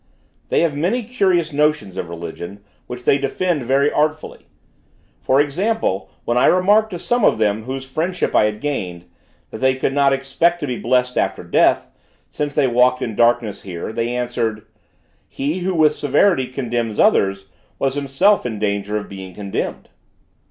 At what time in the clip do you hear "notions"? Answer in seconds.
1.53-1.95